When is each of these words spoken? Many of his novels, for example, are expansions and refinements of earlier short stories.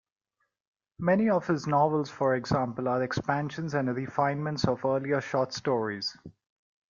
Many 0.97 1.29
of 1.29 1.45
his 1.45 1.67
novels, 1.67 2.09
for 2.09 2.33
example, 2.33 2.87
are 2.87 3.03
expansions 3.03 3.75
and 3.75 3.95
refinements 3.95 4.67
of 4.67 4.83
earlier 4.83 5.21
short 5.21 5.53
stories. 5.53 6.17